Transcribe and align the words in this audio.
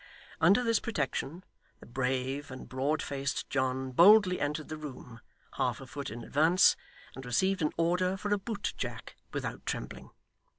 Under 0.39 0.63
this 0.63 0.79
protection, 0.79 1.43
the 1.79 1.85
brave 1.85 2.49
and 2.49 2.67
broad 2.67 3.03
faced 3.03 3.47
John 3.51 3.91
boldly 3.91 4.39
entered 4.41 4.67
the 4.67 4.75
room, 4.77 5.21
half 5.57 5.79
a 5.79 5.85
foot 5.85 6.09
in 6.09 6.23
advance, 6.23 6.75
and 7.13 7.23
received 7.23 7.61
an 7.61 7.71
order 7.77 8.17
for 8.17 8.33
a 8.33 8.39
boot 8.39 8.73
jack 8.77 9.15
without 9.31 9.63
trembling. 9.63 10.09